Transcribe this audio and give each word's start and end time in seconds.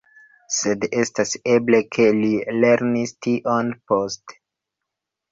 Sed 0.59 0.85
estas 1.01 1.33
eble, 1.55 1.81
ke 1.97 2.07
li 2.21 2.31
lernis 2.63 3.13
tion 3.27 3.69
poste. 3.93 4.39